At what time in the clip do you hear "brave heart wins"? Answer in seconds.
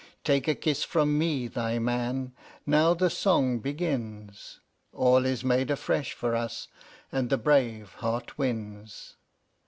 7.37-9.17